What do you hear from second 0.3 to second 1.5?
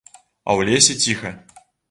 А ў лесе ціха.